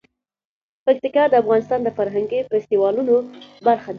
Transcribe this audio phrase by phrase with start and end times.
[0.85, 3.15] پکتیکا د افغانستان د فرهنګي فستیوالونو
[3.65, 3.89] برخه ده.